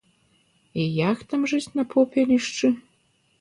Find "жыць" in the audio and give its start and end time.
1.51-1.73